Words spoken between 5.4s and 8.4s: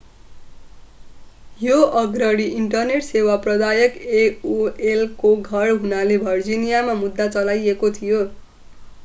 घर हुनाले भर्जिनियामा मुद्दा चलाइएको थियो